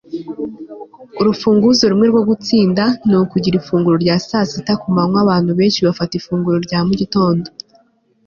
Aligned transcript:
urufunguzo 1.19 1.83
rumwe 1.91 2.07
rwo 2.11 2.21
gutsinda 2.29 2.83
ni 3.07 3.15
ukugira 3.23 3.55
ifunguro 3.61 3.95
rya 4.03 4.15
saa 4.27 4.47
sita 4.51 4.73
ku 4.81 4.87
manywa 4.95 5.19
abantu 5.25 5.51
benshi 5.59 5.79
bafata 5.87 6.13
ifunguro 6.19 6.57
rya 6.65 6.79
mu 6.87 6.93
gitondo 7.01 7.47